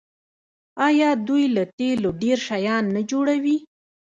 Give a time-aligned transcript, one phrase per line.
[0.87, 3.57] آیا دوی له تیلو ډیر شیان نه جوړوي؟